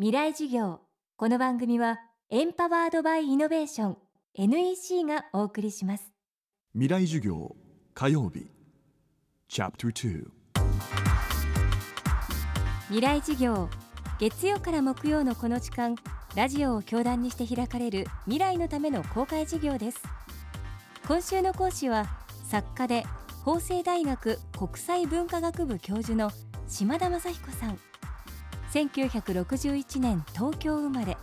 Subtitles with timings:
[0.00, 0.78] 未来授業。
[1.16, 1.98] この番組は
[2.30, 3.96] エンパワードバイイノベーション
[4.34, 6.12] NEC がお送りします。
[6.72, 7.56] 未来授業
[7.94, 8.46] 火曜日。
[9.48, 10.24] チャプター
[12.86, 13.68] 未来授業
[14.20, 15.96] 月曜から木曜のこの時間
[16.36, 20.00] ラジオを教壇にして開かれる未来のための公開授業です。
[21.08, 22.06] 今週の講師は
[22.44, 23.04] 作家で
[23.44, 26.30] 法政大学国際文化学部教授の
[26.68, 27.80] 島田雅彦さん
[28.72, 31.16] 1961年東京生まれ。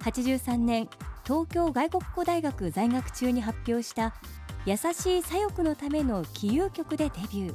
[0.00, 0.88] 83年
[1.24, 4.14] 東京外国語大学在学中に発表した
[4.64, 7.54] 優しい左翼のための起遊曲でデビュ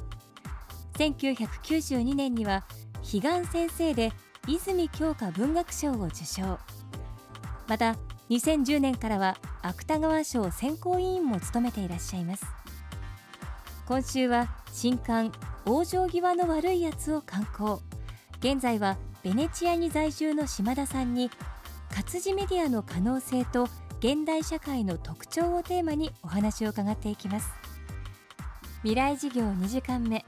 [0.94, 2.64] 1992年には
[3.00, 4.12] 彼岸先生で
[4.46, 6.58] 泉鏡花文学賞を受賞。
[7.68, 7.96] また
[8.30, 12.46] 2010年からは芥川賞選考委員も務めていらっしゃいます。
[13.86, 15.32] 今週は新刊
[15.66, 17.80] 往生際の悪いやつを刊行。
[18.42, 21.30] 現在はベネチアに在住の島田さんに
[21.94, 23.68] 活字メディアの可能性と
[24.00, 27.52] 現代社会の特徴をテーマにお話を伺っていきます。
[28.80, 30.24] 未来事業2時間目。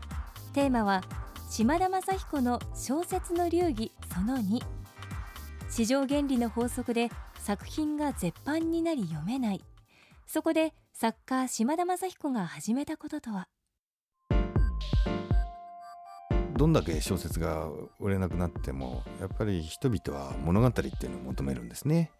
[0.53, 1.03] テーマは
[1.51, 4.61] 島田雅彦の小説の流儀その2
[5.69, 9.65] 市場原理の法則で作品が絶版になり読めない。
[10.25, 13.49] そこで作家島田雅彦が始めたこととは？
[16.57, 22.11] どんだけ小説が売れなくなってもやっぱり人々は物語っていうのを求めるんですね。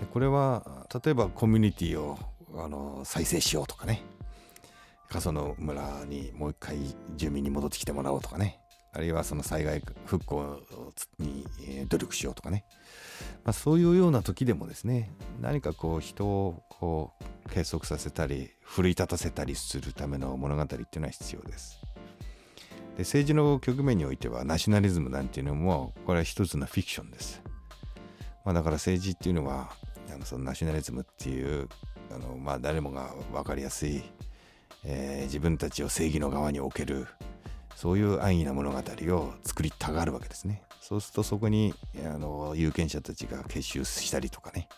[0.00, 2.18] でこれは例えばコミュニティを
[2.56, 4.02] あの再生しようとかね
[5.08, 6.78] 過疎の村にもう一回
[7.16, 8.60] 住民に戻ってきてもらおうとかね
[8.92, 10.60] あるいはその災害復興
[11.18, 11.44] に
[11.88, 12.64] 努力しようとかね、
[13.44, 17.12] まあ、そういうような時でもですね何かこう人をこ
[17.46, 21.83] う結束させたり奮い立たせたりするための物語っていうのは必要です。
[22.96, 27.42] で政治の局面においてはナショナリズムなんていうのもこれは一つのフィクションです。
[28.44, 29.72] まあ、だから政治っていうのは
[30.12, 31.68] あのそのナショナリズムっていう
[32.14, 34.02] あの、まあ、誰もが分かりやすい、
[34.84, 37.06] えー、自分たちを正義の側に置ける
[37.74, 40.62] そういう安易な物語を作りたがるわけですね。
[40.80, 44.68] そうするとそこにあの有権者たちが結集したりとかね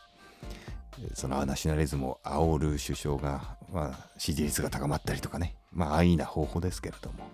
[1.14, 7.24] そのナショナリズムを煽る首相が、まあ、支持率が高まったりとかね、まあ、安易な方法ですけれども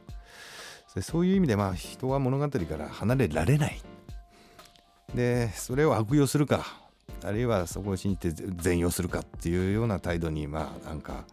[1.00, 3.80] そういう意味でまあ人は物語から離れられない。
[5.14, 6.64] でそれを悪用するか
[7.24, 11.24] あるいはそこを信じて善用するかっていうような態度にまあなんか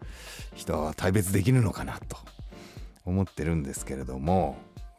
[0.54, 2.16] 人は大別できるのかなと
[3.04, 4.56] 思ってるんですけれども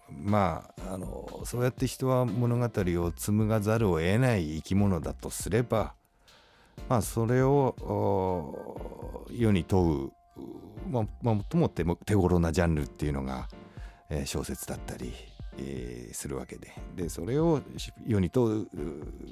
[0.10, 5.94] まああのそうやって人は物語を紡がざるを得ない生き物だとすれば
[6.90, 10.12] まあそれを世に問う、
[10.90, 11.06] まあ、
[11.52, 13.48] 最も手頃なジャンルっていうのが
[14.12, 15.14] え小説だったり、
[15.58, 16.74] えー、するわけで。
[16.96, 17.62] でそれを
[18.06, 18.68] 世に問う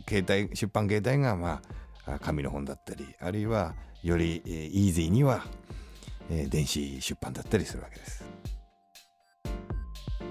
[0.08, 1.62] 携帯出版形態がま
[2.06, 5.44] あ紙の本だったりあるいはより、えー、イージーには、
[6.30, 8.24] えー、電子出版だったりするわけです。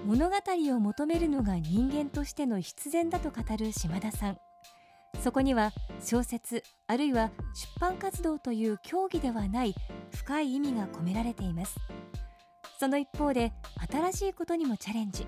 [0.06, 0.36] 物語
[0.74, 4.38] を求めるのが人間としての必然だと語る島田さん。
[5.22, 9.74] そこには小説あるいは出版活動という競技ではない
[10.14, 11.76] 深い意味が込められています。
[12.78, 13.52] その一方で
[13.90, 15.26] 新しいことにもチャレンジ。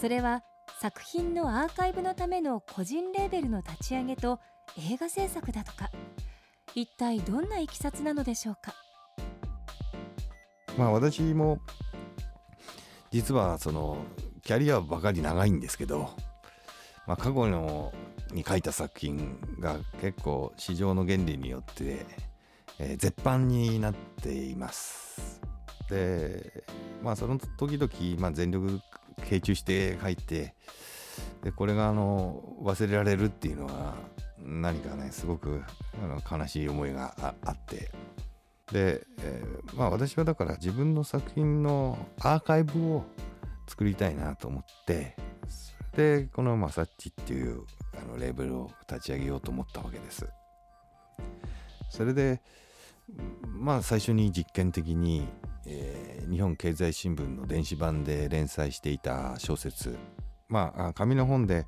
[0.00, 0.42] それは
[0.80, 4.40] 作品のアーカイブのための個人レーベルの立ち上げと
[4.90, 5.90] 映画制作だとか。
[6.74, 8.74] 一体どんないきさつなのでしょうか？
[10.76, 11.60] まあ私も
[13.12, 13.98] 実はその
[14.42, 16.10] キャリアばかり長いんですけど、
[17.06, 17.92] まあ、過去の
[18.32, 22.06] に書いた作品が結構市場の原理によって、
[22.80, 25.31] えー、絶版になっています。
[25.92, 26.64] で
[27.02, 28.80] まあその時々、まあ、全力
[29.28, 30.54] 傾注して書いて
[31.42, 33.94] でこれがあの忘れられるっていうのは
[34.38, 35.62] 何かねすごく
[36.02, 37.14] あの悲しい思いが
[37.44, 37.90] あって
[38.72, 43.04] で、えー、まあ私はだから自分の作品のアーカイブを
[43.68, 45.14] 作りたいなと思って
[45.92, 47.64] それでこの「まさっち」っていう
[48.00, 50.26] あのレーベルを立ち上げようと思ったわけです。
[51.90, 52.40] それで
[53.46, 55.28] まあ最初に実験的に
[55.66, 59.96] えー、日本経済新聞の電子版で連載していた小説。
[60.48, 61.66] まあ紙の本で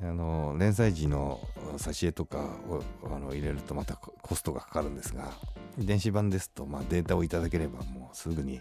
[0.00, 1.40] あの連載時の
[1.76, 2.38] 挿絵とか
[2.68, 5.32] をあの入れるとまたコストがかかるんですが
[5.78, 8.60] 電子版ですと、まあ、データをいただければもうすぐに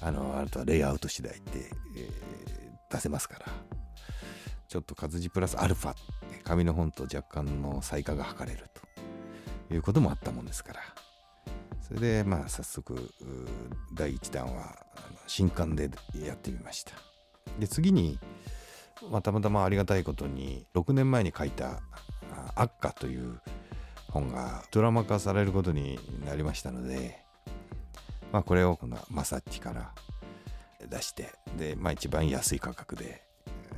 [0.00, 1.40] あのあとはレイアウト次第で、
[1.96, 3.46] えー、出せますから。
[4.68, 5.94] ちょっと活字プラスアルファ
[6.44, 8.66] 紙の本と若干の差異化が図れる
[9.68, 10.80] ということもあったもんですから。
[11.90, 13.10] それでまあ早速
[13.92, 14.86] 第1弾は
[15.26, 16.92] 新刊でやってみました
[17.58, 18.18] で次に
[19.10, 21.80] まあ、たまたまありがたいことに6年前に書いた
[22.54, 23.40] 「悪化」という
[24.10, 27.24] 本がドラマ化されることになりましたので、
[28.32, 29.94] まあ、これをこのマサッチから
[30.86, 33.22] 出してで、まあ、一番安い価格で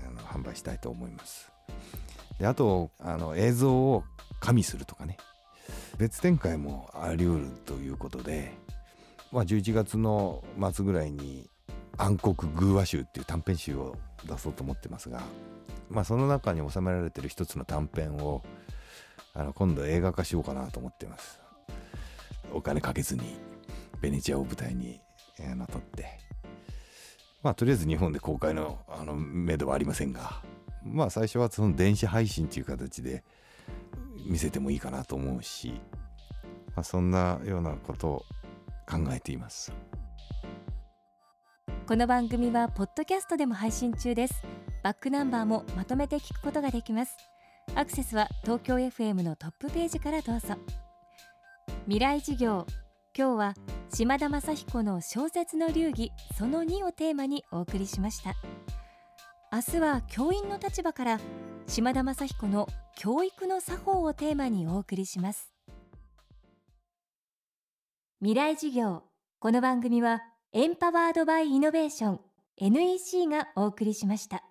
[0.07, 1.53] あの販売したいと思います。
[2.39, 4.05] であとあの映像を
[4.41, 5.19] 加味するとかね
[5.99, 8.53] 別展開もあり得るということで、
[9.31, 10.43] まあ、11月の
[10.73, 11.49] 末ぐらいに
[11.99, 13.97] 「暗黒偶話集」っていう短編集を
[14.27, 15.23] 出そうと思ってますが、
[15.91, 18.43] まあ、その中に収められてる一つの短編を
[19.35, 21.41] あの今度映画化しようかなと思ってます。
[22.53, 23.23] お金かけずに
[24.01, 25.01] ベネチアを舞台に、
[25.39, 26.23] えー、の撮って。
[27.43, 30.43] まあとりあえず日本で公開のあの目処はありませんが
[30.85, 33.25] まあ最初はその電子配信という形で
[34.27, 35.81] 見せてもいいかなと思うし、
[36.75, 38.25] まあ、そんなようなことを
[38.89, 39.73] 考えています。
[41.87, 44.43] この番組はポッドキャストでも配信中です。
[44.83, 47.17] バックナンバーもまとめて聞くことができます。
[47.75, 50.57] アクセスは東京 FM のトップページからどうぞ。
[51.85, 52.67] 未来事業
[53.17, 53.55] 今日は
[53.93, 58.35] 島田雅彦の小説の流儀その2をテーマにお送りしました。
[59.53, 61.21] 明日は教員の立場から
[61.67, 62.67] 島田雅彦の
[63.05, 65.53] 教育の作法をテーマにお送りします。
[68.21, 69.03] 未来事業。
[69.41, 70.23] この番組は
[70.53, 72.21] エンパワードバイイノベーション
[72.59, 74.45] NEC がお送りしました。